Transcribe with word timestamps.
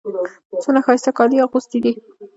څونه 0.63 0.79
ښایسته 0.85 1.11
کالي 1.17 1.35
يې 1.37 1.43
اغوستي 1.45 1.79
دي. 1.83 1.91